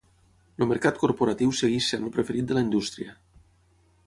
El 0.63 0.67
mercat 0.71 0.97
corporatiu 1.03 1.53
segueix 1.59 1.91
sent 1.93 2.09
el 2.09 2.15
preferit 2.17 2.51
de 2.53 2.59
la 2.59 2.65
indústria. 2.69 3.15